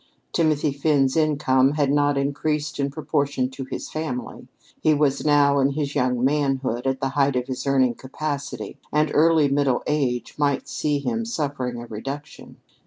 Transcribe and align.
Timothy 0.33 0.71
Finn's 0.71 1.15
income 1.15 1.73
had 1.73 1.91
not 1.91 2.17
increased 2.17 2.79
in 2.79 2.89
proportion 2.89 3.51
to 3.51 3.65
his 3.65 3.87
family. 3.91 4.47
He 4.81 4.95
was 4.95 5.23
now 5.23 5.59
in 5.59 5.73
his 5.73 5.93
young 5.93 6.25
manhood, 6.25 6.87
at 6.87 6.99
the 7.01 7.09
height 7.09 7.35
of 7.35 7.45
his 7.45 7.67
earning 7.67 7.93
capacity, 7.93 8.79
and 8.91 9.11
early 9.13 9.47
middle 9.47 9.83
age 9.85 10.33
might 10.39 10.67
see 10.67 10.97
him 10.97 11.23
suffering 11.23 11.79
a 11.79 11.85
reduction. 11.85 12.57